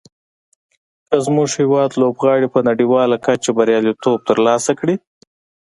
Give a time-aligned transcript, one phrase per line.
[1.07, 4.95] که زموږ هېواد لوبغاړي په نړیواله کچه بریالیتوب تر لاسه کړي.